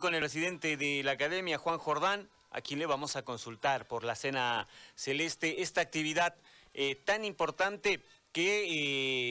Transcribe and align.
con 0.00 0.14
el 0.14 0.20
presidente 0.20 0.76
de 0.76 1.02
la 1.04 1.12
academia, 1.12 1.58
Juan 1.58 1.78
Jordán, 1.78 2.28
a 2.50 2.60
quien 2.60 2.80
le 2.80 2.86
vamos 2.86 3.14
a 3.14 3.22
consultar 3.22 3.86
por 3.86 4.02
la 4.02 4.16
cena 4.16 4.66
celeste, 4.96 5.62
esta 5.62 5.80
actividad 5.80 6.34
eh, 6.74 6.96
tan 6.96 7.24
importante 7.24 8.02
que 8.32 8.64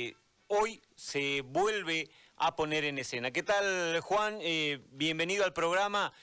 eh, 0.07 0.15
hoy 0.47 0.81
se 0.95 1.41
vuelve 1.41 2.09
a 2.37 2.55
poner 2.55 2.85
en 2.85 2.99
escena. 2.99 3.31
¿Qué 3.31 3.43
tal, 3.43 3.99
Juan? 3.99 4.37
Eh, 4.41 4.79
bienvenido 4.91 5.43
al 5.43 5.51
programa. 5.51 6.13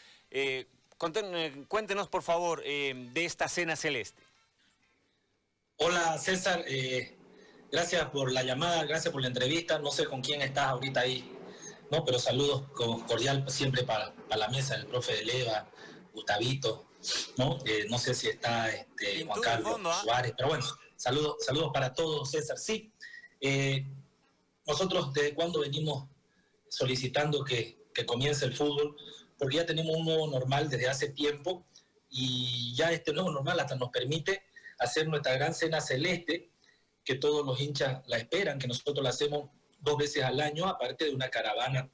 cuéntenos, 1.69 2.09
por 2.09 2.23
favor, 2.23 2.63
de 2.63 3.25
esta 3.25 3.49
cena 3.49 3.77
celeste. 3.77 4.23
Hola, 5.79 6.17
César. 6.17 6.65
gracias 7.71 8.09
por 8.11 8.33
la 8.33 8.43
llamada, 8.43 8.85
gracias 8.85 9.13
por 9.13 9.21
la 9.21 9.29
entrevista. 9.29 9.79
No 9.79 9.91
sé 9.91 10.07
con 10.07 10.23
quién 10.23 10.41
estás 10.41 10.69
ahorita 10.69 11.01
ahí 11.01 11.36
no, 11.91 12.05
pero 12.05 12.19
saludos 12.19 12.65
cordial 13.07 13.45
siempre 13.49 13.85
para, 13.85 14.13
la 14.37 14.49
mesa, 14.49 14.75
el 14.75 14.87
profe 14.87 15.15
de 15.17 15.25
Leva, 15.25 15.71
Gustavito, 16.13 16.87
¿no? 17.37 17.59
Eh, 17.65 17.87
no 17.89 17.99
sé 17.99 18.15
si 18.15 18.29
está 18.29 18.71
este, 18.71 19.25
Juan 19.25 19.41
Carlos 19.41 19.81
¿ah? 19.85 20.01
Suárez, 20.03 20.35
pero 20.37 20.49
bueno, 20.49 20.65
saludos, 20.97 21.37
saludos 21.41 21.71
para 21.73 21.95
todos, 21.95 22.31
César. 22.31 22.59
Sí, 22.59 22.93
eh, 23.41 23.87
nosotros 24.67 25.13
desde 25.13 25.35
cuando 25.35 25.61
venimos 25.61 26.09
solicitando 26.69 27.45
que, 27.45 27.77
comience 28.07 28.45
el 28.45 28.55
fútbol, 28.55 28.95
porque 29.39 29.57
ya 29.57 29.65
tenemos 29.65 29.97
un 29.97 30.05
nuevo 30.05 30.27
normal 30.27 30.69
desde 30.69 30.87
hace 30.87 31.09
tiempo 31.09 31.67
y 32.11 32.75
ya 32.75 32.93
este 32.93 33.11
nuevo 33.15 33.31
normal 33.31 33.59
hasta 33.59 33.75
nos 33.75 33.89
permite 33.89 34.43
hacer 34.79 35.09
nuestra 35.09 35.33
gran 35.33 35.55
cena 35.55 35.81
celeste, 35.81 36.51
que 37.03 37.15
todos 37.15 37.47
los 37.47 37.59
hinchas 37.59 38.03
la 38.07 38.19
esperan, 38.19 38.59
que 38.59 38.69
nosotros 38.69 39.03
la 39.03 39.11
hacemos 39.11 39.49
dos 39.87 39.97
veces 39.97 40.25
al 40.25 40.41
año, 40.41 40.67
aparte 40.67 41.07
de 41.07 41.15
una 41.15 41.31
caravana 41.31 41.89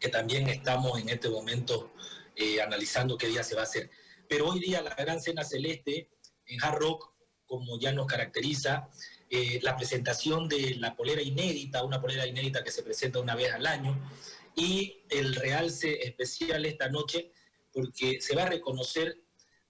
que 0.00 0.08
también 0.08 0.48
estamos 0.48 1.00
en 1.00 1.08
este 1.08 1.30
momento 1.30 1.92
eh, 2.36 2.60
analizando 2.60 3.16
qué 3.16 3.28
día 3.28 3.44
se 3.44 3.54
va 3.54 3.62
a 3.62 3.64
hacer. 3.64 3.90
Pero 4.28 4.48
hoy 4.48 4.58
día 4.58 4.82
la 4.82 4.94
gran 4.94 5.20
cena 5.20 5.44
celeste 5.44 6.10
en 6.46 6.62
Hard 6.62 6.78
Rock, 6.78 7.12
como 7.46 7.78
ya 7.78 7.92
nos 7.92 8.06
caracteriza, 8.06 8.88
eh, 9.30 9.60
la 9.62 9.76
presentación 9.76 10.48
de 10.48 10.74
la 10.74 10.96
polera 10.96 11.22
inédita, 11.22 11.84
una 11.84 12.00
polera 12.00 12.26
inédita 12.26 12.64
que 12.64 12.72
se 12.72 12.82
presenta 12.82 13.20
una 13.20 13.36
vez 13.36 13.52
al 13.52 13.66
año, 13.66 14.10
y 14.56 15.04
el 15.10 15.34
realce 15.36 16.02
especial 16.02 16.66
esta 16.66 16.88
noche, 16.88 17.30
porque 17.72 18.20
se 18.20 18.34
va 18.34 18.42
a 18.42 18.50
reconocer 18.50 19.20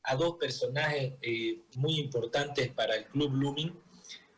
a 0.02 0.16
dos 0.16 0.36
personajes 0.36 1.14
eh, 1.20 1.60
muy 1.76 1.98
importantes 1.98 2.70
para 2.70 2.96
el 2.96 3.06
Club 3.06 3.30
Blooming, 3.32 3.78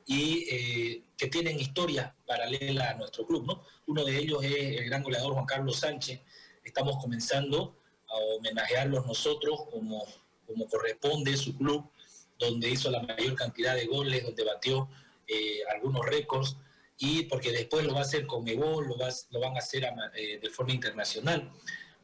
y 0.07 0.47
eh, 0.49 1.03
que 1.17 1.27
tienen 1.27 1.59
historia 1.59 2.15
paralela 2.27 2.91
a 2.91 2.95
nuestro 2.95 3.27
club. 3.27 3.45
¿no? 3.45 3.65
Uno 3.87 4.05
de 4.05 4.17
ellos 4.17 4.43
es 4.45 4.81
el 4.81 4.85
gran 4.87 5.03
goleador 5.03 5.35
Juan 5.35 5.47
Carlos 5.47 5.81
Sánchez. 5.81 6.21
Estamos 6.65 6.97
comenzando 7.03 7.77
a 8.09 8.15
homenajearlos 8.15 9.05
nosotros 9.05 9.65
como, 9.71 10.07
como 10.47 10.69
corresponde 10.69 11.37
su 11.37 11.57
club, 11.57 11.91
donde 12.39 12.71
hizo 12.71 12.91
la 12.91 13.03
mayor 13.03 13.35
cantidad 13.35 13.75
de 13.75 13.87
goles, 13.87 14.23
donde 14.23 14.45
batió 14.45 14.89
eh, 15.27 15.61
algunos 15.75 16.07
récords, 16.07 16.57
y 16.99 17.25
porque 17.25 17.51
después 17.51 17.85
lo 17.85 17.95
va 17.95 18.01
a 18.01 18.05
hacer 18.05 18.27
con 18.27 18.47
Evo, 18.49 18.81
lo, 18.81 18.97
lo 18.97 19.41
van 19.41 19.57
a 19.57 19.59
hacer 19.59 19.87
eh, 20.15 20.39
de 20.41 20.51
forma 20.51 20.73
internacional. 20.73 21.53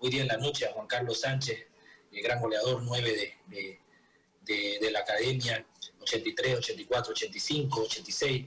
Hoy 0.00 0.10
día 0.10 0.22
en 0.22 0.28
la 0.28 0.36
noche 0.36 0.66
a 0.66 0.72
Juan 0.72 0.88
Carlos 0.88 1.20
Sánchez, 1.20 1.66
el 2.10 2.22
gran 2.22 2.40
goleador 2.40 2.82
9 2.82 3.34
de, 3.46 3.78
de, 4.44 4.78
de 4.80 4.90
la 4.90 5.00
academia, 5.00 5.64
83, 6.02 6.56
84, 6.56 7.12
85, 7.12 7.82
86. 7.82 8.46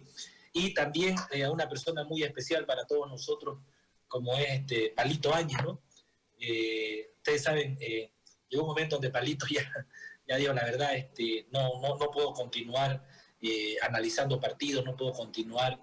Y 0.54 0.74
también 0.74 1.16
eh, 1.32 1.44
a 1.44 1.52
una 1.52 1.68
persona 1.68 2.04
muy 2.04 2.24
especial 2.24 2.66
para 2.66 2.86
todos 2.86 3.10
nosotros, 3.10 3.60
como 4.08 4.34
es 4.38 4.62
este 4.62 4.94
Palito 4.96 5.34
Áñez, 5.34 5.62
¿no? 5.64 5.82
Eh, 6.40 7.12
ustedes 7.18 7.44
saben, 7.44 7.78
eh, 7.82 8.12
llegó 8.48 8.64
un 8.64 8.70
momento 8.70 8.96
donde 8.96 9.10
Palito 9.10 9.46
ya, 9.52 9.70
ya 10.28 10.38
digo 10.38 10.54
la 10.54 10.64
verdad, 10.64 10.96
este, 10.96 11.48
no, 11.52 11.82
no, 11.82 11.98
no 11.98 12.12
puedo 12.12 12.34
continuar 12.34 13.06
analizando 13.84 14.40
partidos, 14.40 14.84
no 14.84 14.96
puedo 14.96 15.12
continuar 15.12 15.80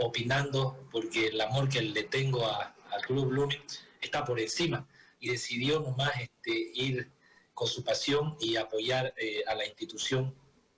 opinando, 0.00 0.88
porque 0.90 1.26
el 1.26 1.40
amor 1.40 1.68
que 1.68 1.82
le 1.82 2.04
tengo 2.04 2.46
al 2.46 3.02
Club 3.02 3.26
Blooming 3.26 3.60
está 4.00 4.24
por 4.24 4.40
encima 4.40 4.88
y 5.20 5.28
decidió 5.28 5.80
nomás 5.80 6.18
este, 6.18 6.50
ir 6.72 7.12
con 7.52 7.68
su 7.68 7.84
pasión 7.84 8.38
y 8.40 8.56
apoyar 8.56 9.12
a 9.46 9.54
la 9.54 9.66
institución 9.66 10.34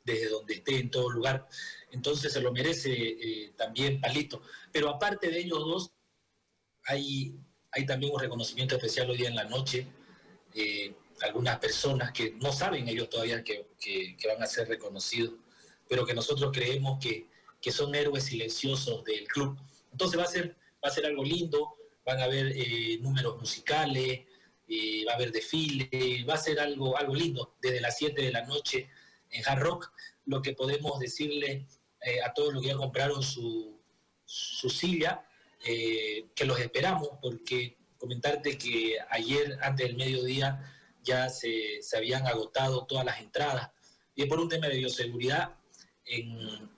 desde 0.07 0.29
donde 0.29 0.55
esté, 0.55 0.79
en 0.79 0.91
todo 0.91 1.11
lugar. 1.11 1.47
Entonces 1.91 2.33
se 2.33 2.41
lo 2.41 2.53
merece 2.53 2.93
eh, 2.93 3.53
también 3.57 4.01
Palito. 4.01 4.41
Pero 4.73 4.89
aparte 4.89 5.29
de 5.29 5.41
ellos 5.41 5.59
dos, 5.59 5.93
hay, 6.85 7.35
hay 7.73 7.85
también 7.85 8.15
un 8.15 8.21
reconocimiento 8.21 8.77
especial 8.77 9.11
hoy 9.11 9.19
día 9.19 9.29
en 9.29 9.35
la 9.35 9.45
noche. 9.45 9.87
Eh, 10.55 10.95
algunas 11.23 11.59
personas 11.59 12.13
que 12.13 12.33
no 12.33 12.53
saben 12.53 12.89
ellos 12.89 13.11
todavía 13.11 13.43
que, 13.43 13.67
van 14.29 14.43
a 14.43 14.47
ser 14.47 14.69
reconocidos, 14.69 15.35
pero 15.89 16.07
que 16.07 16.15
nosotros 16.15 16.51
creemos 16.53 16.99
que, 17.01 17.27
son 17.69 17.97
héroes 17.97 18.23
silenciosos 18.23 19.03
del 19.03 19.27
club. 19.27 19.59
Entonces 19.91 20.17
va 20.17 20.23
a 20.23 20.29
ser, 20.29 20.55
va 20.75 20.89
a 20.89 20.91
ser 20.93 21.05
algo 21.05 21.25
lindo, 21.25 21.75
van 22.05 22.21
a 22.21 22.25
haber 22.25 22.53
eh, 22.55 22.97
números 23.01 23.41
musicales, 23.41 24.21
va 25.05 25.13
a 25.13 25.15
haber 25.17 25.33
desfile, 25.33 26.25
va 26.29 26.35
a 26.35 26.39
ser 26.39 26.61
algo, 26.61 26.97
algo 26.97 27.13
lindo 27.13 27.57
desde 27.61 27.81
las 27.81 27.99
7 27.99 28.23
de 28.23 28.31
la 28.31 28.47
noche 28.47 28.89
en 29.31 29.43
Hard 29.47 29.61
Rock, 29.61 29.93
lo 30.25 30.43
que 30.43 30.53
podemos 30.53 30.99
decirle 30.99 31.67
eh, 32.01 32.23
a 32.23 32.33
todos 32.35 32.53
los 32.53 32.63
que 32.63 32.69
ya 32.69 32.77
compraron 32.77 33.23
su, 33.23 33.81
silla, 34.25 35.27
eh, 35.65 36.27
que 36.35 36.45
los 36.45 36.59
esperamos, 36.61 37.09
porque 37.21 37.77
comentarte 37.99 38.59
que 38.59 38.97
ayer, 39.11 39.59
antes 39.63 39.87
del 39.87 39.97
mediodía, 39.97 40.73
ya 41.03 41.29
se, 41.29 41.81
habían 41.97 42.27
agotado 42.27 42.85
todas 42.87 43.05
las 43.05 43.21
entradas. 43.21 43.71
Y 44.15 44.23
es 44.23 44.29
por 44.29 44.41
un 44.41 44.49
tema 44.49 44.69
de 44.69 44.77
bioseguridad, 44.77 45.57
en, 46.05 46.69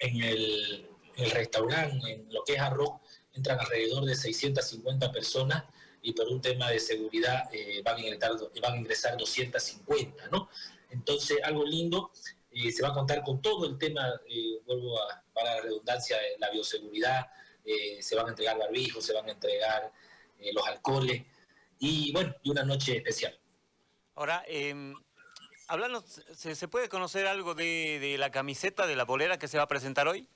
el, 0.00 0.88
restaurante, 1.32 2.12
en 2.12 2.32
lo 2.32 2.44
que 2.44 2.54
es 2.54 2.60
Hard 2.60 2.74
Rock, 2.74 3.02
entran 3.32 3.58
alrededor 3.58 4.04
de 4.04 4.14
650 4.14 5.12
personas 5.12 5.64
y 6.02 6.12
por 6.12 6.28
un 6.28 6.40
tema 6.40 6.70
de 6.70 6.78
seguridad 6.78 7.48
eh, 7.52 7.82
van, 7.84 7.96
a 7.96 8.00
ingresar, 8.00 8.32
van 8.62 8.72
a 8.74 8.76
ingresar 8.76 9.16
250, 9.16 10.28
¿no? 10.28 10.48
Entonces, 10.94 11.38
algo 11.42 11.64
lindo, 11.64 12.12
eh, 12.52 12.70
se 12.70 12.82
va 12.82 12.90
a 12.90 12.94
contar 12.94 13.22
con 13.24 13.42
todo 13.42 13.66
el 13.66 13.76
tema, 13.78 14.08
eh, 14.28 14.60
vuelvo 14.64 14.96
a, 15.02 15.22
para 15.32 15.56
la 15.56 15.60
redundancia, 15.62 16.16
de 16.16 16.38
la 16.38 16.50
bioseguridad, 16.50 17.26
eh, 17.64 18.00
se 18.00 18.14
van 18.14 18.26
a 18.26 18.28
entregar 18.30 18.56
barbijos, 18.58 19.04
se 19.04 19.12
van 19.12 19.28
a 19.28 19.32
entregar 19.32 19.92
los 20.52 20.66
alcoholes 20.66 21.22
y 21.78 22.12
bueno, 22.12 22.34
y 22.42 22.50
una 22.50 22.62
noche 22.64 22.96
especial. 22.98 23.38
Ahora, 24.14 24.44
eh, 24.46 24.92
¿se, 26.36 26.68
puede 26.68 26.88
conocer 26.88 27.26
algo 27.26 27.54
de, 27.54 28.16
la 28.18 28.30
camiseta, 28.30 28.86
de 28.86 28.94
la 28.94 29.06
polera 29.06 29.38
que 29.38 29.48
se 29.48 29.56
va 29.56 29.64
a 29.64 29.68
presentar 29.68 30.06
hoy? 30.06 30.28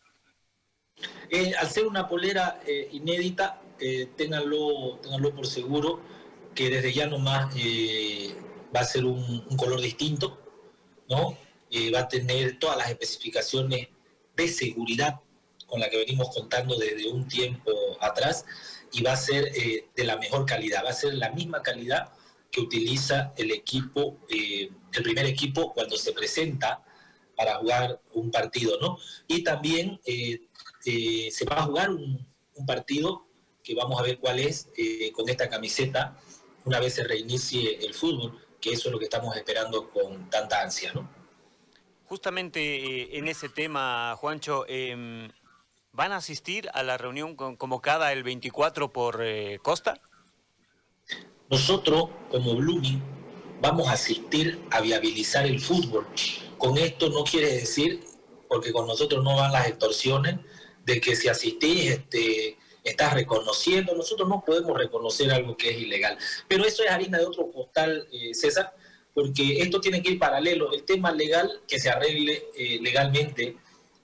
al 1.58 1.68
ser 1.70 1.86
una 1.86 2.08
polera 2.08 2.60
inédita, 2.90 3.60
ténganlo, 4.16 4.98
ténganlo 5.02 5.34
por 5.34 5.46
seguro 5.46 6.00
que 6.54 6.70
desde 6.70 6.92
ya 6.92 7.06
nomás 7.06 7.54
va 8.74 8.80
a 8.80 8.84
ser 8.84 9.04
un, 9.04 9.44
color 9.56 9.80
distinto, 9.80 10.38
¿no? 11.08 11.36
Eh, 11.70 11.90
va 11.90 12.00
a 12.00 12.08
tener 12.08 12.58
todas 12.58 12.76
las 12.76 12.90
especificaciones 12.90 13.88
de 14.36 14.48
seguridad 14.48 15.20
con 15.66 15.80
la 15.80 15.90
que 15.90 15.98
venimos 15.98 16.30
contando 16.34 16.76
desde 16.76 17.08
un 17.10 17.28
tiempo 17.28 17.72
atrás 18.00 18.44
y 18.92 19.02
va 19.02 19.12
a 19.12 19.16
ser 19.16 19.52
eh, 19.54 19.88
de 19.94 20.04
la 20.04 20.16
mejor 20.16 20.46
calidad, 20.46 20.84
va 20.84 20.90
a 20.90 20.94
ser 20.94 21.14
la 21.14 21.30
misma 21.30 21.62
calidad 21.62 22.12
que 22.50 22.60
utiliza 22.60 23.34
el 23.36 23.50
equipo, 23.50 24.16
eh, 24.30 24.70
el 24.92 25.02
primer 25.02 25.26
equipo 25.26 25.74
cuando 25.74 25.98
se 25.98 26.12
presenta 26.12 26.82
para 27.36 27.56
jugar 27.56 28.00
un 28.14 28.30
partido, 28.30 28.80
¿no? 28.80 28.98
Y 29.28 29.44
también 29.44 30.00
se 30.04 31.44
va 31.44 31.58
a 31.58 31.62
jugar 31.64 31.90
un, 31.90 32.26
un, 32.54 32.66
partido 32.66 33.26
que 33.62 33.74
vamos 33.74 34.00
a 34.00 34.02
ver 34.02 34.18
cuál 34.18 34.40
es 34.40 34.68
con 35.12 35.28
esta 35.28 35.48
camiseta 35.48 36.18
una 36.64 36.80
vez 36.80 36.94
se 36.94 37.04
reinicie 37.04 37.76
el 37.84 37.94
fútbol 37.94 38.38
que 38.60 38.70
eso 38.70 38.88
es 38.88 38.92
lo 38.92 38.98
que 38.98 39.04
estamos 39.04 39.36
esperando 39.36 39.90
con 39.90 40.28
tanta 40.30 40.60
ansia, 40.62 40.92
¿no? 40.92 41.08
Justamente 42.04 42.60
eh, 42.60 43.18
en 43.18 43.28
ese 43.28 43.48
tema, 43.48 44.14
Juancho, 44.16 44.64
em, 44.68 45.30
¿van 45.92 46.12
a 46.12 46.16
asistir 46.16 46.70
a 46.72 46.82
la 46.82 46.96
reunión 46.96 47.36
convocada 47.36 48.12
el 48.12 48.22
24 48.22 48.92
por 48.92 49.20
eh, 49.22 49.58
Costa? 49.62 50.00
Nosotros, 51.50 52.10
como 52.30 52.54
Blooming, 52.56 53.02
vamos 53.60 53.88
a 53.88 53.92
asistir 53.92 54.60
a 54.70 54.80
viabilizar 54.80 55.46
el 55.46 55.60
fútbol. 55.60 56.06
Con 56.58 56.76
esto 56.78 57.08
no 57.08 57.24
quiere 57.24 57.52
decir, 57.52 58.04
porque 58.48 58.72
con 58.72 58.86
nosotros 58.86 59.22
no 59.24 59.36
van 59.36 59.52
las 59.52 59.66
extorsiones, 59.66 60.38
de 60.84 61.00
que 61.00 61.16
si 61.16 61.28
asistís 61.28 61.90
este, 61.90 62.57
estás 62.90 63.14
reconociendo. 63.14 63.94
Nosotros 63.94 64.28
no 64.28 64.42
podemos 64.44 64.76
reconocer 64.76 65.30
algo 65.32 65.56
que 65.56 65.70
es 65.70 65.78
ilegal. 65.78 66.18
Pero 66.46 66.64
eso 66.64 66.82
es 66.82 66.90
harina 66.90 67.18
de 67.18 67.26
otro 67.26 67.50
costal, 67.50 68.06
eh, 68.12 68.34
César, 68.34 68.74
porque 69.14 69.60
esto 69.60 69.80
tiene 69.80 70.02
que 70.02 70.10
ir 70.12 70.18
paralelo. 70.18 70.72
El 70.72 70.84
tema 70.84 71.12
legal, 71.12 71.62
que 71.66 71.78
se 71.78 71.90
arregle 71.90 72.44
eh, 72.56 72.78
legalmente 72.80 73.56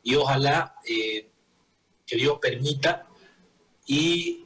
y 0.02 0.14
ojalá 0.16 0.76
eh, 0.86 1.28
que 2.06 2.16
Dios 2.16 2.38
permita 2.40 3.06
y 3.86 4.40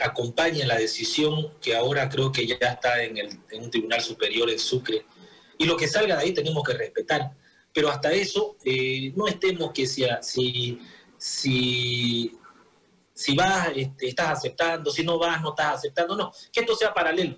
acompañe 0.00 0.64
la 0.64 0.78
decisión 0.78 1.54
que 1.60 1.74
ahora 1.74 2.08
creo 2.08 2.30
que 2.30 2.46
ya 2.46 2.54
está 2.54 3.02
en, 3.02 3.18
el, 3.18 3.40
en, 3.50 3.64
un 3.64 3.70
tribunal 3.70 4.00
superior 4.00 4.48
en 4.48 4.58
Sucre. 4.60 5.04
Y 5.58 5.64
lo 5.64 5.76
que 5.76 5.88
salga 5.88 6.16
de 6.16 6.22
ahí 6.22 6.32
tenemos 6.32 6.62
que 6.62 6.74
respetar. 6.74 7.32
Pero 7.74 7.90
hasta 7.90 8.12
eso, 8.12 8.56
no 9.16 9.26
estemos 9.26 9.72
que 9.72 9.86
si, 9.86 10.04
si, 10.20 10.78
si, 11.18 12.38
si 13.14 13.34
vas, 13.36 13.70
este, 13.74 14.08
estás 14.08 14.38
aceptando, 14.38 14.90
si 14.90 15.04
no 15.04 15.18
vas, 15.18 15.40
no 15.42 15.50
estás 15.50 15.76
aceptando. 15.76 16.16
No, 16.16 16.32
que 16.52 16.60
esto 16.60 16.74
sea 16.74 16.94
paralelo. 16.94 17.36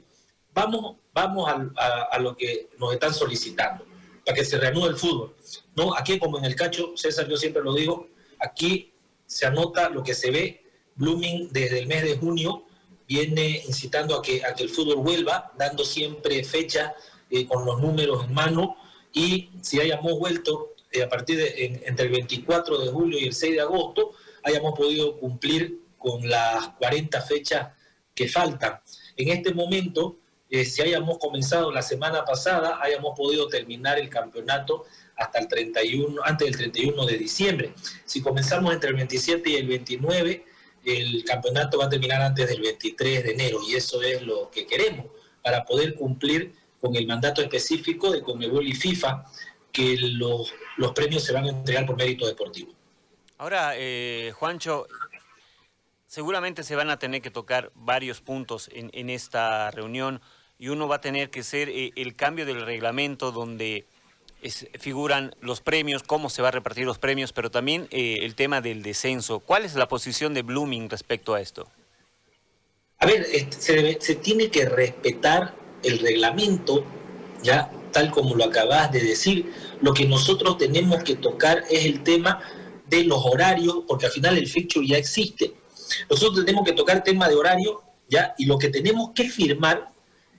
Vamos, 0.53 0.97
vamos 1.13 1.51
a, 1.77 2.19
lo 2.19 2.37
que 2.37 2.71
nos 2.79 2.93
están 2.93 3.13
solicitando, 3.13 3.85
para 4.25 4.37
que 4.37 4.45
se 4.45 4.59
reanude 4.59 4.91
el 4.91 4.97
fútbol. 4.97 5.35
¿no? 5.75 5.97
Aquí, 5.97 6.19
como 6.19 6.39
en 6.39 6.45
el 6.45 6.55
cacho, 6.55 6.93
César, 6.97 7.29
yo 7.29 7.37
siempre 7.37 7.63
lo 7.63 7.75
digo, 7.75 8.09
aquí 8.39 8.93
se 9.27 9.47
anota 9.47 9.89
lo 9.89 10.03
que 10.03 10.15
se 10.15 10.31
ve. 10.31 10.61
Blooming 10.97 11.49
desde 11.51 11.81
el 11.81 11.89
mes 11.89 12.05
de 12.05 12.17
junio 12.17 12.67
viene 13.09 13.65
incitando 13.67 14.15
a 14.15 14.23
que, 14.23 14.45
a 14.45 14.55
que 14.55 14.63
el 14.63 14.69
fútbol 14.69 14.97
vuelva, 14.97 15.53
dando 15.59 15.85
siempre 15.85 16.45
fecha 16.45 16.95
eh, 17.31 17.47
con 17.47 17.67
los 17.67 17.81
números 17.81 18.25
en 18.25 18.33
mano. 18.33 18.77
Y 19.13 19.51
si 19.61 19.81
hayamos 19.81 20.19
vuelto 20.21 20.75
eh, 20.93 21.03
a 21.03 21.09
partir 21.09 21.37
de 21.37 21.83
entre 21.85 22.07
el 22.07 22.13
24 22.13 22.79
de 22.79 22.93
julio 22.93 23.19
y 23.19 23.25
el 23.25 23.35
6 23.35 23.55
de 23.55 23.61
agosto, 23.61 24.13
hayamos 24.45 24.79
podido 24.79 25.19
cumplir 25.19 25.81
con 25.99 26.29
las 26.29 26.69
40 26.79 27.21
fechas 27.23 27.69
que 28.15 28.29
faltan. 28.29 28.79
En 29.17 29.29
este 29.31 29.53
momento, 29.53 30.19
eh, 30.51 30.65
si 30.65 30.83
hayamos 30.83 31.19
comenzado 31.19 31.73
la 31.73 31.83
semana 31.83 32.25
pasada, 32.25 32.79
hayamos 32.81 33.17
podido 33.17 33.49
terminar 33.49 33.99
el 33.99 34.09
campeonato 34.09 34.85
hasta 35.17 35.39
el 35.39 35.49
31, 35.49 36.23
antes 36.25 36.47
del 36.49 36.57
31 36.57 37.07
de 37.07 37.19
diciembre. 37.19 37.75
Si 38.05 38.21
comenzamos 38.21 38.73
entre 38.73 38.91
el 38.91 38.97
27 38.97 39.51
y 39.51 39.57
el 39.57 39.67
29, 39.67 40.45
el 40.85 41.25
campeonato 41.25 41.79
va 41.79 41.87
a 41.87 41.89
terminar 41.89 42.21
antes 42.21 42.49
del 42.49 42.61
23 42.61 43.25
de 43.25 43.31
enero 43.33 43.59
y 43.67 43.75
eso 43.75 44.03
es 44.03 44.23
lo 44.23 44.51
que 44.51 44.67
queremos 44.67 45.07
para 45.43 45.65
poder 45.65 45.95
cumplir 45.95 46.55
con 46.81 46.95
el 46.95 47.07
mandato 47.07 47.41
específico 47.41 48.11
de 48.11 48.23
Conmebol 48.23 48.67
y 48.67 48.75
FIFA 48.75 49.25
que 49.73 49.97
los, 49.99 50.53
los 50.77 50.93
premios 50.93 51.25
se 51.25 51.33
van 51.33 51.47
a 51.47 51.49
entregar 51.49 51.87
por 51.87 51.97
mérito 51.97 52.27
deportivo. 52.27 52.73
Ahora, 53.37 53.73
eh, 53.77 54.33
Juancho, 54.39 54.87
seguramente 56.07 56.63
se 56.63 56.77
van 56.77 56.91
a 56.91 56.99
tener 56.99 57.21
que 57.21 57.31
tocar 57.31 57.73
varios 57.75 58.21
puntos 58.21 58.71
en, 58.73 59.11
esta 59.11 59.71
reunión 59.73 60.21
y 60.59 60.69
uno 60.69 60.87
va 60.87 60.97
a 60.97 61.01
tener 61.01 61.31
que 61.31 61.43
ser 61.43 61.69
eh, 61.69 61.91
el 61.97 62.15
cambio 62.15 62.47
del 62.47 62.65
reglamento 62.65 63.33
donde 63.33 63.87
figuran 64.79 65.35
los 65.41 65.61
premios, 65.61 66.03
cómo 66.03 66.29
se 66.29 66.43
va 66.43 66.49
a 66.49 66.51
repartir 66.51 66.85
los 66.85 66.99
premios, 66.99 67.33
pero 67.33 67.51
también 67.51 67.89
eh, 67.91 68.19
el 68.23 68.35
tema 68.35 68.61
del 68.61 68.83
descenso. 68.83 69.41
¿Cuál 69.41 69.65
es 69.65 69.75
la 69.75 69.89
posición 69.89 70.35
de 70.35 70.43
Blooming 70.43 70.91
respecto 70.91 71.35
a 71.35 71.41
esto? 71.41 71.67
A 72.99 73.07
ver, 73.07 73.27
se, 73.51 74.01
se 74.01 74.15
tiene 74.17 74.51
que 74.51 74.67
respetar 74.67 75.55
el 75.83 75.99
reglamento, 75.99 76.85
ya 77.43 77.71
tal 77.91 78.11
como 78.11 78.35
lo 78.35 78.45
acabas 78.45 78.93
de 78.93 79.01
decir. 79.01 79.53
Lo 79.81 79.93
que 79.93 80.07
nosotros 80.07 80.59
tenemos 80.59 81.03
que 81.03 81.17
tocar 81.17 81.65
es 81.71 81.85
el 81.87 82.03
tema 82.03 82.41
de 82.87 83.05
los 83.05 83.25
horarios, 83.25 83.85
porque 83.87 84.07
al 84.07 84.13
final 84.13 84.37
el 84.37 84.47
fixture 84.47 84.87
ya 84.87 84.99
existe. 84.99 85.55
Nosotros 86.11 86.45
tenemos 86.45 86.65
que 86.65 86.73
tocar 86.73 87.03
tema 87.03 87.29
de 87.29 87.35
horario, 87.35 87.83
ya, 88.09 88.35
y 88.39 88.47
lo 88.47 88.59
que 88.59 88.69
tenemos 88.69 89.11
que 89.15 89.29
firmar 89.29 89.89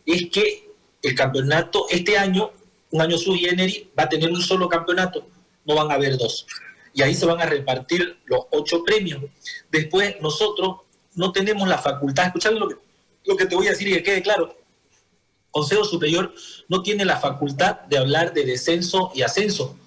es 0.05 0.29
que 0.29 0.69
el 1.01 1.15
campeonato 1.15 1.87
este 1.89 2.17
año 2.17 2.51
un 2.95 3.01
año 3.01 3.17
sui 3.17 3.39
generis 3.39 3.83
va 3.97 4.03
a 4.03 4.09
tener 4.09 4.31
un 4.31 4.41
solo 4.41 4.69
campeonato, 4.69 5.27
no 5.65 5.75
van 5.75 5.91
a 5.91 5.95
haber 5.95 6.17
dos. 6.17 6.47
Y 6.93 7.01
ahí 7.01 7.13
se 7.13 7.25
van 7.25 7.41
a 7.41 7.45
repartir 7.45 8.19
los 8.25 8.45
ocho 8.51 8.83
premios. 8.83 9.21
Después 9.69 10.15
nosotros 10.21 10.77
no 11.13 11.31
tenemos 11.31 11.67
la 11.67 11.77
facultad, 11.77 12.27
escuchando 12.27 12.61
lo 12.61 12.69
que, 12.69 12.75
lo 13.25 13.35
que 13.35 13.45
te 13.45 13.55
voy 13.55 13.67
a 13.67 13.71
decir 13.71 13.87
y 13.89 13.93
que 13.95 14.03
quede 14.03 14.21
claro, 14.21 14.57
Consejo 15.51 15.83
Superior 15.83 16.33
no 16.67 16.83
tiene 16.83 17.05
la 17.05 17.17
facultad 17.17 17.81
de 17.81 17.97
hablar 17.97 18.33
de 18.33 18.45
descenso 18.45 19.11
y 19.13 19.21
ascenso, 19.21 19.77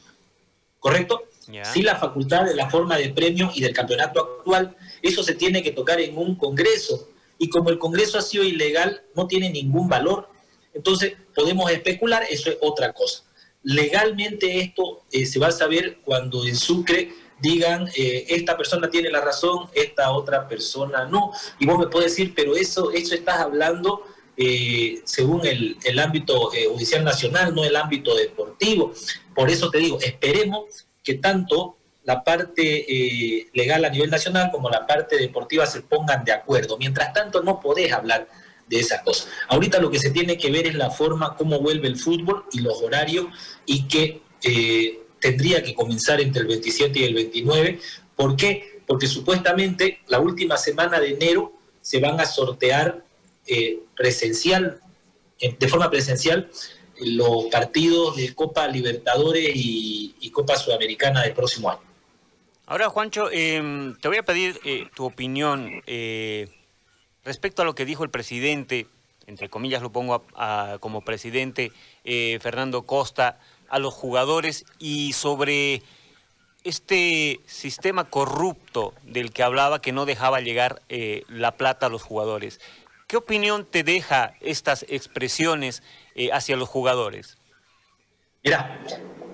¿correcto? 0.78 1.28
Sí 1.73 1.83
la 1.83 1.97
facultad 1.97 2.45
de 2.45 2.55
la 2.55 2.69
forma 2.69 2.97
de 2.99 3.09
premio 3.11 3.50
y 3.55 3.62
del 3.62 3.73
campeonato 3.73 4.21
actual, 4.21 4.77
eso 5.00 5.23
se 5.23 5.35
tiene 5.35 5.62
que 5.62 5.73
tocar 5.73 6.00
en 6.00 6.19
un 6.19 6.37
Congreso. 6.37 7.09
Y 7.39 7.49
como 7.49 7.71
el 7.71 7.79
Congreso 7.79 8.19
ha 8.19 8.23
sido 8.23 8.45
ilegal, 8.45 9.03
no 9.15 9.27
tiene 9.27 9.49
ningún 9.49 9.89
valor. 9.89 10.29
Entonces, 10.75 11.15
podemos 11.35 11.71
especular, 11.71 12.25
eso 12.29 12.50
es 12.50 12.59
otra 12.61 12.93
cosa. 12.93 13.23
Legalmente 13.62 14.61
esto 14.61 15.05
eh, 15.11 15.25
se 15.25 15.39
va 15.39 15.49
a 15.49 15.53
saber 15.53 15.99
cuando 16.05 16.47
en 16.47 16.56
Sucre 16.56 17.12
digan, 17.41 17.89
eh, 17.97 18.27
esta 18.29 18.56
persona 18.56 18.91
tiene 18.91 19.11
la 19.11 19.21
razón, 19.21 19.69
esta 19.73 20.11
otra 20.11 20.49
persona 20.49 21.06
no. 21.06 21.33
Y 21.59 21.67
vos 21.67 21.79
me 21.79 21.87
puedes 21.87 22.12
decir, 22.12 22.35
pero 22.37 22.56
eso, 22.56 22.91
eso 22.91 23.15
estás 23.15 23.41
hablando 23.41 24.03
eh, 24.37 25.01
según 25.05 25.47
el, 25.47 25.77
el 25.85 25.99
ámbito 25.99 26.51
judicial 26.71 27.05
nacional, 27.05 27.55
no 27.55 27.65
el 27.65 27.75
ámbito 27.75 28.15
deportivo. 28.15 28.93
Por 29.35 29.51
eso 29.51 29.71
te 29.71 29.79
digo, 29.79 29.99
esperemos 30.01 30.88
que 31.08 31.14
tanto 31.14 31.78
la 32.05 32.22
parte 32.22 33.49
legal 33.55 33.82
a 33.82 33.88
nivel 33.88 34.10
nacional 34.10 34.50
como 34.52 34.69
la 34.69 34.87
parte 34.87 35.16
deportiva 35.16 35.64
se 35.64 35.81
pongan 35.81 36.22
de 36.22 36.32
acuerdo. 36.32 36.76
Mientras 36.76 37.14
tanto, 37.14 37.43
no 37.43 37.60
podés 37.60 37.90
hablar 37.94 38.28
de 38.66 38.78
esas 38.78 39.00
cosas. 39.00 39.28
Ahorita 39.49 39.81
lo 39.81 39.90
que 39.90 39.99
se 39.99 40.10
tiene 40.10 40.37
que 40.37 40.50
ver 40.50 40.66
es 40.66 40.75
la 40.75 40.90
forma 40.90 41.34
cómo 41.34 41.60
vuelve 41.60 41.88
el 41.88 41.96
fútbol 41.96 42.44
y 42.52 42.60
los 42.60 42.82
horarios 42.82 43.25
y 43.64 43.88
que 43.88 44.20
eh, 44.43 45.00
tendría 45.19 45.62
que 45.62 45.75
comenzar 45.75 46.20
entre 46.20 46.43
el 46.43 46.49
27 46.49 46.99
y 46.99 47.05
el 47.05 47.14
29. 47.14 47.81
¿Por 48.14 48.37
qué? 48.37 48.82
Porque 48.87 49.06
supuestamente 49.06 50.00
la 50.08 50.20
última 50.20 50.58
semana 50.58 51.00
de 51.00 51.12
enero 51.12 51.55
se 51.81 52.00
van 52.00 52.20
a 52.20 52.26
sortear 52.26 53.02
eh, 53.46 53.78
presencial, 53.96 54.82
de 55.40 55.69
forma 55.69 55.88
presencial, 55.88 56.50
los 57.00 57.47
partidos 57.47 58.17
de 58.17 58.35
Copa 58.35 58.67
Libertadores 58.69 59.50
y, 59.55 60.31
Copa 60.33 60.56
Sudamericana 60.56 61.23
del 61.23 61.33
próximo 61.33 61.71
año. 61.71 61.81
Ahora, 62.67 62.91
Juancho, 62.91 63.29
em, 63.33 63.97
te 63.97 64.06
voy 64.06 64.19
a 64.19 64.23
pedir 64.23 64.61
eh, 64.65 64.87
tu 64.95 65.05
opinión. 65.05 65.83
Respecto 67.25 67.62
a 67.62 67.65
lo 67.65 67.75
que 67.75 67.85
dijo 67.85 68.05
el 68.05 68.11
presidente, 68.11 68.87
entre 69.27 69.50
comillas 69.50 69.83
lo 69.83 69.93
pongo 69.93 70.25
como 70.81 71.03
presidente, 71.03 71.73
eh, 72.05 72.39
Fernando 72.41 72.83
Costa, 72.83 73.39
a 73.69 73.79
los 73.79 73.93
jugadores 73.93 74.65
y 74.79 75.12
sobre 75.12 75.83
este 76.65 77.41
sistema 77.47 78.05
corrupto 78.05 78.94
del 79.03 79.31
que 79.31 79.43
hablaba 79.43 79.83
que 79.83 79.93
no 79.93 80.06
dejaba 80.06 80.41
llegar 80.41 80.81
eh, 80.89 81.25
la 81.29 81.56
plata 81.56 81.87
a 81.87 81.89
los 81.91 82.03
jugadores. 82.03 82.61
¿Qué 83.08 83.16
opinión 83.16 83.64
te 83.64 83.82
deja 83.82 84.34
estas 84.40 84.84
expresiones 84.88 85.82
eh, 86.14 86.31
hacia 86.31 86.56
los 86.56 86.69
jugadores? 86.69 87.38
Mira, 88.44 88.79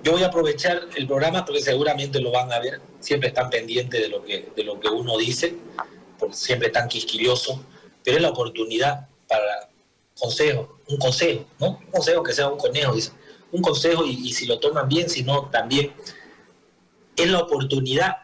yo 0.02 0.12
voy 0.12 0.22
a 0.22 0.28
aprovechar 0.28 0.88
el 0.96 1.06
programa 1.06 1.44
porque 1.44 1.60
seguramente 1.60 2.20
lo 2.20 2.30
van 2.30 2.52
a 2.52 2.60
ver, 2.60 2.80
siempre 3.00 3.28
están 3.28 3.50
pendientes 3.50 4.00
de 4.00 4.08
lo 4.08 4.24
que, 4.24 4.48
de 4.56 4.64
lo 4.64 4.78
que 4.78 4.88
uno 4.88 5.18
dice, 5.18 5.56
porque 6.18 6.36
siempre 6.36 6.68
están 6.68 6.88
quisquillosos 6.88 7.58
pero 8.04 8.18
es 8.18 8.22
la 8.22 8.28
oportunidad 8.28 9.08
para 9.26 9.70
consejo, 10.16 10.78
un 10.88 10.98
consejo, 10.98 11.46
¿no? 11.58 11.78
Un 11.86 11.90
consejo 11.90 12.22
que 12.22 12.32
sea 12.32 12.48
un 12.48 12.58
conejo, 12.58 12.94
dice. 12.94 13.12
Un 13.50 13.62
consejo 13.62 14.04
y, 14.04 14.32
si 14.32 14.46
lo 14.46 14.60
toman 14.60 14.88
bien, 14.88 15.08
si 15.08 15.22
no, 15.22 15.48
también 15.48 15.92
es 17.16 17.30
la 17.30 17.40
oportunidad. 17.40 18.16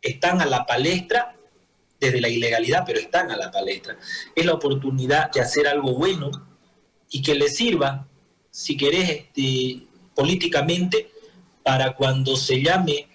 Están 0.00 0.40
a 0.40 0.46
la 0.46 0.64
palestra 0.64 1.36
desde 2.00 2.20
la 2.20 2.28
ilegalidad, 2.28 2.84
pero 2.86 2.98
están 2.98 3.30
a 3.30 3.36
la 3.36 3.50
palestra. 3.50 3.98
Es 4.34 4.46
la 4.46 4.54
oportunidad 4.54 5.30
de 5.30 5.40
hacer 5.40 5.68
algo 5.68 5.94
bueno 5.94 6.30
y 7.10 7.20
que 7.22 7.34
les 7.34 7.56
sirva, 7.56 8.08
si 8.50 8.76
querés, 8.76 9.10
este, 9.10 9.86
políticamente, 10.14 11.10
para 11.62 11.94
cuando 11.94 12.36
se 12.36 12.62
llame 12.62 13.06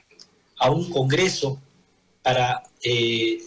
a 0.60 0.70
un 0.70 0.90
congreso 0.92 1.62
para, 2.22 2.64
eh, 2.84 3.40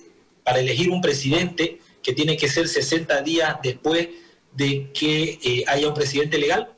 para 0.43 0.59
elegir 0.59 0.91
un 0.91 1.01
presidente, 1.01 1.81
que 2.03 2.13
tiene 2.13 2.37
que 2.37 2.49
ser 2.49 2.69
60 2.69 3.23
días 3.23 3.57
después 3.63 4.09
de 4.53 4.91
que 4.93 5.39
eh, 5.43 5.65
haya 5.67 5.89
un 5.89 5.95
presidente 5.95 6.39
legal. 6.39 6.73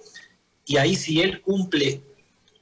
Y 0.66 0.76
ahí 0.76 0.96
si 0.96 1.20
él 1.20 1.40
cumple 1.40 2.02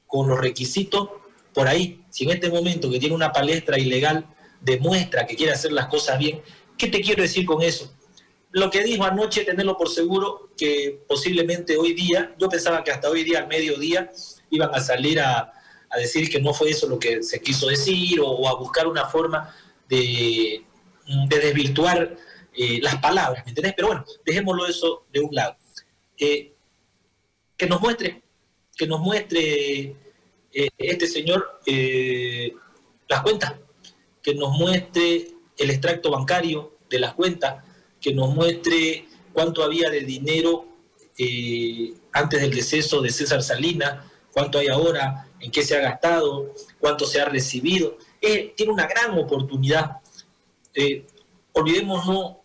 con 0.07 0.27
los 0.27 0.39
requisitos, 0.39 1.09
por 1.53 1.67
ahí, 1.67 2.03
si 2.09 2.25
en 2.25 2.31
este 2.31 2.49
momento 2.49 2.89
que 2.89 2.99
tiene 2.99 3.15
una 3.15 3.31
palestra 3.31 3.79
ilegal 3.79 4.25
demuestra 4.61 5.25
que 5.25 5.35
quiere 5.35 5.53
hacer 5.53 5.71
las 5.71 5.87
cosas 5.87 6.17
bien, 6.17 6.41
¿qué 6.77 6.87
te 6.87 7.01
quiero 7.01 7.21
decir 7.21 7.45
con 7.45 7.61
eso? 7.61 7.93
Lo 8.51 8.69
que 8.71 8.83
dijo 8.83 9.03
anoche, 9.03 9.45
tenerlo 9.45 9.77
por 9.77 9.89
seguro, 9.89 10.49
que 10.57 11.03
posiblemente 11.07 11.77
hoy 11.77 11.93
día, 11.93 12.35
yo 12.39 12.49
pensaba 12.49 12.83
que 12.83 12.91
hasta 12.91 13.09
hoy 13.09 13.23
día, 13.23 13.39
al 13.39 13.47
mediodía, 13.47 14.11
iban 14.49 14.73
a 14.73 14.79
salir 14.79 15.19
a, 15.19 15.53
decir 15.97 16.29
que 16.29 16.39
no 16.39 16.53
fue 16.53 16.69
eso 16.69 16.87
lo 16.87 16.99
que 16.99 17.23
se 17.23 17.41
quiso 17.41 17.67
decir 17.67 18.19
o, 18.21 18.47
a 18.47 18.53
buscar 18.55 18.85
una 18.85 19.05
forma 19.05 19.55
de, 19.87 20.63
de 21.27 21.39
desvirtuar 21.39 22.15
eh, 22.53 22.79
las 22.81 22.97
palabras, 22.97 23.45
¿me 23.45 23.51
entendés? 23.51 23.73
Pero 23.75 23.87
bueno, 23.87 24.05
dejémoslo 24.25 24.67
eso 24.67 25.05
de 25.13 25.19
un 25.21 25.33
lado. 25.33 25.55
Eh, 26.17 26.53
que 27.55 27.67
nos 27.67 27.79
muestre, 27.79 28.21
que 28.75 28.85
nos 28.85 28.99
muestre 28.99 29.95
eh, 30.51 30.69
este 30.77 31.07
señor 31.07 31.61
las 33.07 33.21
cuentas, 33.21 33.53
que 34.23 34.35
nos 34.35 34.57
muestre 34.57 35.27
el 35.57 35.69
extracto 35.69 36.11
bancario, 36.11 36.77
de 36.89 36.99
las 36.99 37.13
cuentas, 37.13 37.63
que 38.01 38.13
nos 38.13 38.33
muestre 38.33 39.05
cuánto 39.33 39.63
había 39.63 39.89
de 39.89 40.01
dinero 40.01 40.65
eh, 41.17 41.93
antes 42.13 42.41
del 42.41 42.51
deceso 42.51 43.01
de 43.01 43.11
César 43.11 43.43
Salinas, 43.43 44.05
cuánto 44.31 44.57
hay 44.57 44.67
ahora, 44.67 45.27
en 45.39 45.51
qué 45.51 45.63
se 45.63 45.77
ha 45.77 45.81
gastado, 45.81 46.53
cuánto 46.79 47.05
se 47.05 47.21
ha 47.21 47.25
recibido. 47.25 47.97
tiene 48.19 48.71
una 48.71 48.87
gran 48.87 49.17
oportunidad. 49.17 49.97
Eh, 50.73 51.05
olvidémonos 51.53 52.37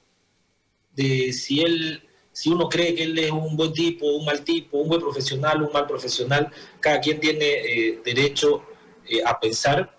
de 0.94 1.32
si 1.32 1.60
él, 1.60 2.02
si 2.32 2.50
uno 2.50 2.68
cree 2.68 2.94
que 2.94 3.04
él 3.04 3.18
es 3.18 3.30
un 3.30 3.56
buen 3.56 3.72
tipo, 3.72 4.06
un 4.06 4.24
mal 4.24 4.42
tipo, 4.42 4.78
un 4.78 4.88
buen 4.88 5.00
profesional, 5.00 5.62
un 5.62 5.72
mal 5.72 5.86
profesional, 5.86 6.50
cada 6.80 7.00
quien 7.00 7.20
tiene 7.20 7.46
eh, 7.46 8.00
derecho 8.04 8.64
eh, 9.08 9.22
a 9.24 9.38
pensar 9.38 9.98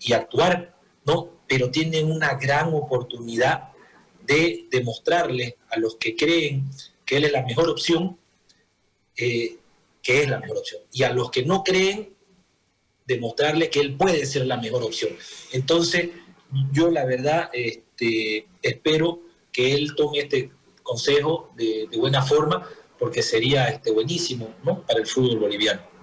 y 0.00 0.12
actuar, 0.12 0.75
¿no? 1.06 1.30
Pero 1.46 1.70
tiene 1.70 2.02
una 2.02 2.34
gran 2.34 2.74
oportunidad 2.74 3.70
de 4.26 4.66
demostrarle 4.70 5.56
a 5.70 5.78
los 5.78 5.96
que 5.96 6.16
creen 6.16 6.68
que 7.04 7.18
él 7.18 7.24
es 7.24 7.32
la 7.32 7.42
mejor 7.42 7.68
opción, 7.68 8.18
eh, 9.16 9.56
que 10.02 10.22
es 10.22 10.28
la 10.28 10.40
mejor 10.40 10.58
opción. 10.58 10.82
Y 10.92 11.04
a 11.04 11.12
los 11.12 11.30
que 11.30 11.44
no 11.44 11.62
creen, 11.62 12.14
demostrarle 13.06 13.70
que 13.70 13.80
él 13.80 13.96
puede 13.96 14.26
ser 14.26 14.46
la 14.46 14.56
mejor 14.56 14.82
opción. 14.82 15.12
Entonces, 15.52 16.10
yo 16.72 16.90
la 16.90 17.04
verdad 17.04 17.50
este, 17.52 18.48
espero 18.62 19.20
que 19.52 19.74
él 19.74 19.94
tome 19.96 20.18
este 20.18 20.50
consejo 20.82 21.52
de, 21.56 21.88
buena 21.96 22.22
forma, 22.22 22.68
porque 22.98 23.22
sería 23.22 23.68
este, 23.68 23.90
buenísimo 23.90 24.54
¿no? 24.64 24.82
para 24.82 25.00
el 25.00 25.06
fútbol 25.06 25.38
boliviano. 25.38 25.95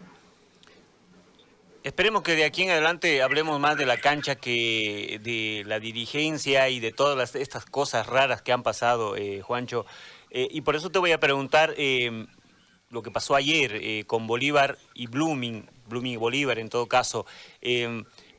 Esperemos 1.84 2.24
que 2.24 2.36
de 2.36 2.46
aquí 2.46 2.64
en 2.64 2.72
adelante 2.72 3.22
hablemos 3.22 3.60
más 3.60 3.78
de 3.78 3.86
la 3.86 3.98
cancha 3.98 4.36
que 4.36 5.20
de 5.22 5.64
la 5.66 5.80
dirigencia 5.80 6.70
y 6.70 6.80
de 6.80 6.92
todas 6.92 7.36
estas 7.36 7.66
cosas 7.66 8.08
raras 8.08 8.42
que 8.42 8.54
han 8.54 8.64
pasado, 8.64 9.18
eh, 9.18 9.42
Juancho. 9.42 9.86
Eh, 10.30 10.48
y 10.50 10.62
por 10.62 10.76
eso 10.76 10.90
te 10.90 11.00
voy 11.00 11.12
a 11.12 11.20
preguntar 11.20 11.74
eh, 11.78 12.26
lo 12.90 13.04
que 13.04 13.12
pasó 13.12 13.36
ayer 13.36 14.06
con 14.08 14.28
Bolívar 14.28 14.78
y 14.94 15.08
Blooming, 15.08 15.70
Blooming 15.88 16.14
y 16.14 16.18
Bolívar 16.18 16.58
en 16.58 16.70
todo 16.70 16.88
caso. 16.88 17.26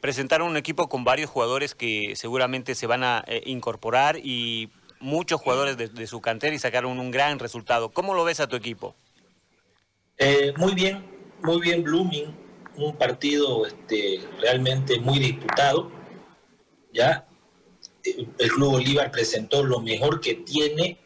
presentaron 0.01 0.49
un 0.49 0.57
equipo 0.57 0.89
con 0.89 1.05
varios 1.05 1.29
jugadores 1.31 1.75
que 1.75 2.15
seguramente 2.17 2.75
se 2.75 2.87
van 2.87 3.05
a 3.05 3.25
incorporar 3.45 4.19
y 4.23 4.71
muchos 5.05 5.41
jugadores 5.41 5.77
de, 5.77 6.07
su 6.07 6.21
cantera 6.21 6.55
y 6.55 6.59
sacaron 6.59 6.99
un 6.99 7.11
gran 7.11 7.39
resultado. 7.39 7.91
¿Cómo 7.91 8.15
lo 8.15 8.25
ves 8.25 8.41
a 8.41 8.47
tu 8.47 8.57
equipo? 8.57 8.95
Eh, 10.17 10.53
muy 10.57 10.75
bien, 10.75 11.05
muy 11.43 11.61
bien 11.61 11.85
Blooming, 11.85 12.35
un 12.77 12.97
partido 12.97 13.67
este, 13.67 14.21
realmente 14.41 14.99
muy 14.99 15.19
disputado. 15.19 15.91
¿ya? 16.93 17.27
El 18.03 18.51
Club 18.51 18.73
Bolívar 18.73 19.11
presentó 19.11 19.63
lo 19.63 19.81
mejor 19.81 20.21
que 20.21 20.35
tiene, 20.35 20.99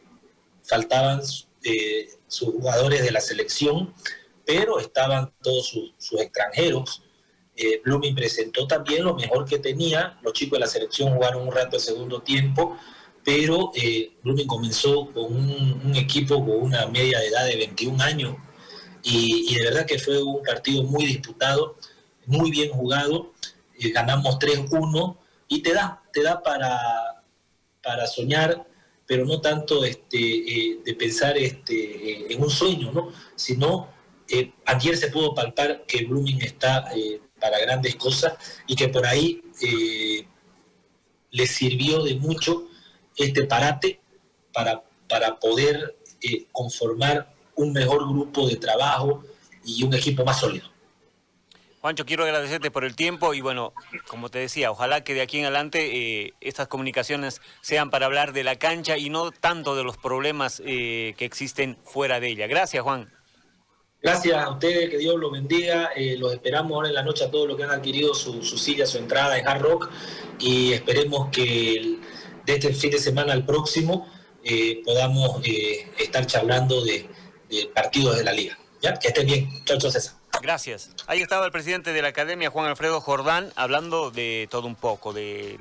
faltaban 0.65 1.21
eh, 1.65 2.09
sus 2.27 2.51
jugadores 2.51 3.03
de 3.03 3.11
la 3.11 3.21
selección, 3.21 3.95
pero 4.45 4.79
estaban 4.79 5.33
todos 5.43 5.69
sus, 5.69 6.21
extranjeros. 6.21 7.03
Eh, 7.57 7.81
Blooming 7.85 8.15
presentó 8.15 8.67
también 8.67 9.05
lo 9.05 9.15
mejor 9.15 9.45
que 9.45 9.59
tenía, 9.59 10.19
los 10.23 10.33
chicos 10.33 10.59
de 10.59 10.61
la 10.61 10.67
selección 10.67 11.13
jugaron 11.13 11.47
un 11.47 11.53
rato 11.53 11.77
de 11.77 11.81
segundo 11.81 12.23
tiempo, 12.23 12.79
pero 13.25 13.73
eh, 13.75 14.13
Blooming 14.23 14.47
comenzó 14.47 15.13
con 15.13 15.25
un, 15.25 15.95
equipo 15.97 16.37
con 16.45 16.63
una 16.63 16.87
media 16.87 17.19
de 17.19 17.27
edad 17.27 17.47
de 17.47 17.57
21 17.57 18.03
años 18.03 18.37
y, 19.11 19.55
de 19.55 19.65
verdad 19.65 19.87
que 19.87 19.99
fue 19.99 20.23
un 20.23 20.43
partido 20.43 20.83
muy 20.83 21.07
disputado, 21.07 21.77
muy 22.27 22.51
bien 22.51 22.71
jugado, 22.71 23.33
eh, 23.79 23.91
ganamos 23.91 24.39
3-1 24.39 25.17
y 25.49 25.63
te 25.63 25.73
da, 25.73 26.03
te 26.13 26.23
da 26.23 26.43
para, 26.43 27.23
para 27.83 28.07
soñar, 28.07 28.67
pero 29.07 29.25
no 29.25 29.41
tanto 29.41 29.85
este, 29.85 30.19
eh, 30.19 30.81
de 30.85 30.95
pensar 30.95 31.39
este, 31.39 32.33
en 32.33 32.43
un 32.43 32.51
sueño, 32.51 32.93
¿no? 32.93 33.13
sino 33.35 33.97
ayer 34.67 34.95
se 34.99 35.09
pudo 35.09 35.35
palpar 35.35 35.87
que 35.87 36.05
Blooming 36.05 36.43
está 36.43 36.85
para 37.41 37.59
grandes 37.61 37.97
cosas 37.97 38.35
y 38.67 38.77
que 38.77 38.89
por 38.89 39.07
ahí 39.07 39.43
le 41.31 41.47
sirvió 41.47 42.03
de 42.03 42.17
mucho 42.17 42.69
este 43.17 43.45
parate 43.45 44.01
para, 44.53 44.83
para 45.09 45.39
poder 45.39 45.97
eh, 46.23 46.47
conformar 46.53 47.35
un 47.59 47.73
mejor 47.73 48.09
grupo 48.09 48.49
de 48.49 48.57
trabajo 48.57 49.23
y 49.65 49.85
un 49.85 49.95
equipo 49.95 50.25
más 50.25 50.41
sólido. 50.41 50.67
Juancho, 51.81 52.05
quiero 52.05 52.25
agradecerte 52.25 52.71
por 52.71 52.85
el 52.85 52.97
tiempo 52.97 53.35
y 53.35 53.41
bueno, 53.41 53.73
como 54.09 54.31
te 54.31 54.39
decía, 54.39 54.71
ojalá 54.71 55.05
que 55.05 55.15
de 55.15 55.21
aquí 55.23 55.39
en 55.39 55.45
adelante 55.45 56.25
eh, 56.25 56.35
estas 56.41 56.67
comunicaciones 56.67 57.41
sean 57.61 57.91
para 57.91 58.07
hablar 58.07 58.33
de 58.33 58.43
la 58.43 58.57
cancha 58.57 58.97
y 58.97 59.11
no 59.11 59.31
tanto 59.31 59.77
de 59.77 59.85
los 59.85 59.97
problemas 59.97 60.61
eh, 60.65 61.15
que 61.17 61.25
existen 61.25 61.77
fuera 61.85 62.19
de 62.19 62.29
ella. 62.29 62.47
Gracias, 62.49 62.83
Juan. 62.83 63.13
Gracias 64.03 64.37
a 64.37 64.51
ustedes, 64.51 64.91
que 64.91 64.99
Dios 64.99 65.17
los 65.17 65.31
bendiga. 65.31 65.91
los 66.19 66.33
esperamos 66.33 66.73
ahora 66.73 66.89
en 66.89 66.95
la 66.95 67.03
noche 67.03 67.25
a 67.25 67.31
todos 67.31 67.49
los 67.49 67.57
que 67.57 67.65
han 67.65 67.71
adquirido 67.71 68.15
su, 68.15 68.43
su 68.43 68.57
silla, 68.57 68.87
su 68.87 68.99
entrada 68.99 69.39
en 69.39 69.47
Hard 69.47 69.63
Rock 69.63 69.91
y 70.39 70.73
esperemos 70.73 71.29
que... 71.31 71.75
El, 71.75 72.01
de 72.49 72.55
este 72.55 72.73
fin 72.73 72.91
de 72.91 72.99
semana 72.99 73.35
al 73.35 73.45
próximo 73.45 74.09
eh, 74.43 74.81
podamos 74.83 75.43
eh, 75.45 75.87
estar 75.99 76.27
charlando 76.27 76.83
de, 77.49 77.67
partidos 77.75 78.17
de 78.17 78.25
la 78.25 78.33
liga. 78.33 78.59
¿Ya? 78.81 78.95
Que 78.95 79.09
estén 79.09 79.27
bien. 79.27 79.65
Chao, 79.65 79.81
César. 79.81 80.15
Gracias. 80.41 80.91
Ahí 81.07 81.21
estaba 81.21 81.47
el 81.47 81.53
presidente 81.53 81.93
de 81.93 82.03
la 82.03 82.09
academia, 82.09 82.51
Juan 82.51 82.67
Alfredo 82.67 83.01
Jordán, 83.01 83.53
hablando 83.57 84.11
de 84.11 84.47
todo 84.51 84.67
un 84.67 84.77
poco, 84.77 85.13
de 85.13 85.59